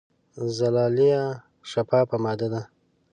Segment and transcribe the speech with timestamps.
[0.57, 1.23] زلالیه
[1.71, 2.61] شفافه ماده ده.